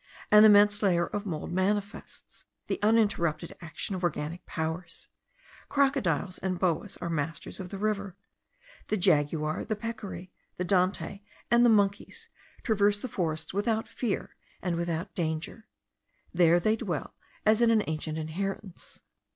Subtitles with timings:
[0.31, 5.09] An immense layer of mould manifests the uninterrupted action of organic powers.
[5.69, 8.15] Crocodiles and boas are masters of the river;
[8.87, 12.29] the jaguar, the peccary, the dante, and the monkeys
[12.63, 15.67] traverse the forest without fear and without danger;
[16.33, 17.13] there they dwell
[17.45, 19.03] as in an ancient inheritance.